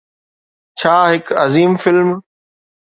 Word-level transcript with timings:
ڇا 0.79 0.93
هڪ 1.11 1.25
عظيم 1.43 1.71
فلم 1.83 2.09